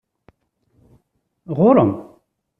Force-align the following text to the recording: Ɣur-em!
Ɣur-em! 1.57 1.91